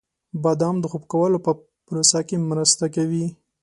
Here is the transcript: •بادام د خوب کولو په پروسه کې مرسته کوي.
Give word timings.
•بادام 0.43 0.75
د 0.79 0.85
خوب 0.91 1.03
کولو 1.13 1.37
په 1.45 1.51
پروسه 1.87 2.19
کې 2.27 2.45
مرسته 2.51 2.85
کوي. 2.95 3.25